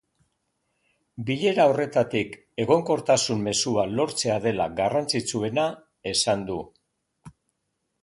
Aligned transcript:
Bilera 1.27 1.67
horretatik 1.73 2.33
egonkortasun 2.65 3.45
mezua 3.51 3.87
lortzea 4.01 4.41
dela 4.49 4.69
garrantzitsuena 4.83 5.71
esan 6.17 6.47
du. 6.53 6.63